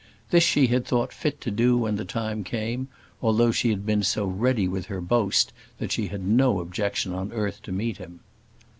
[0.31, 2.87] This she had thought fit to do when the time came,
[3.21, 7.31] although she had been so ready with her boast that she had no objection on
[7.31, 8.21] earth to meet him.